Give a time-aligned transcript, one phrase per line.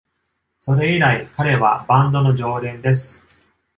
[0.57, 3.23] それ以来、彼はバンドの常連です。